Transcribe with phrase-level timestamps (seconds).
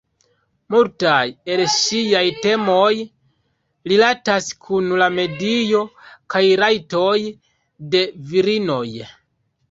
[0.73, 1.17] Multaj
[1.55, 2.87] el ŝiaj temoj
[3.93, 5.81] rilatas kun la medio
[6.35, 7.13] kaj la rajtoj
[7.97, 8.01] de
[8.33, 8.87] virinoj.